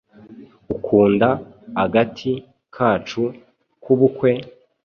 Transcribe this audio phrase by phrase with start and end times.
[0.75, 1.29] Ukunda
[1.83, 2.31] agati
[2.75, 3.21] kacu
[3.83, 4.31] k'ubukwe?